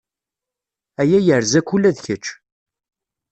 Aya 1.01 1.19
yerza-k 1.25 1.69
ula 1.75 1.91
d 1.95 1.97
kečč. 2.05 2.25